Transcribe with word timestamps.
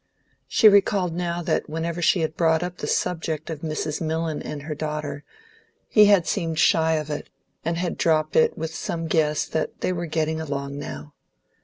She 0.47 0.67
recalled 0.67 1.13
now 1.13 1.43
that 1.43 1.69
whenever 1.69 2.01
she 2.01 2.21
had 2.21 2.35
brought 2.35 2.63
up 2.63 2.77
the 2.77 2.87
subject 2.87 3.51
of 3.51 3.59
Mrs. 3.61 4.01
Millon 4.01 4.41
and 4.41 4.63
her 4.63 4.73
daughter, 4.73 5.23
he 5.87 6.05
had 6.05 6.25
seemed 6.25 6.57
shy 6.57 6.93
of 6.93 7.11
it, 7.11 7.29
and 7.63 7.77
had 7.77 7.99
dropped 7.99 8.35
it 8.35 8.57
with 8.57 8.73
some 8.73 9.05
guess 9.05 9.45
that 9.45 9.81
they 9.81 9.93
were 9.93 10.07
getting 10.07 10.41
along 10.41 10.79
now. 10.79 11.13